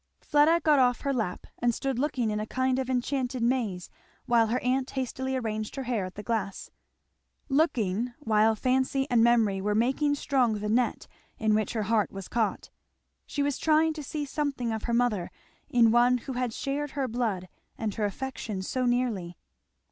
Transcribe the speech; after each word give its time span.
Fleda 0.19 0.59
got 0.61 0.79
off 0.79 1.01
her 1.01 1.13
lap, 1.13 1.45
and 1.59 1.75
stood 1.75 1.99
looking 1.99 2.31
in 2.31 2.39
a 2.39 2.47
kind 2.47 2.79
of 2.79 2.89
enchanted 2.89 3.43
maze, 3.43 3.87
while 4.25 4.47
her 4.47 4.57
aunt 4.61 4.89
hastily 4.89 5.35
arranged 5.35 5.75
her 5.75 5.83
hair 5.83 6.05
at 6.05 6.15
the 6.15 6.23
glass. 6.23 6.71
Looking, 7.49 8.11
while 8.17 8.55
fancy 8.55 9.05
and 9.11 9.23
memory 9.23 9.61
were 9.61 9.75
making 9.75 10.15
strong 10.15 10.53
the 10.55 10.69
net 10.69 11.05
in 11.37 11.53
which 11.53 11.73
her 11.73 11.83
heart 11.83 12.09
was 12.11 12.27
caught. 12.27 12.71
She 13.27 13.43
was 13.43 13.59
trying 13.59 13.93
to 13.93 14.01
see 14.01 14.25
something 14.25 14.71
of 14.71 14.85
her 14.85 14.93
mother 14.95 15.29
in 15.69 15.91
one 15.91 16.17
who 16.17 16.33
had 16.33 16.51
shared 16.51 16.89
her 16.97 17.07
blood 17.07 17.47
and 17.77 17.93
her 17.93 18.05
affection 18.05 18.63
so 18.63 18.87
nearly. 18.87 19.37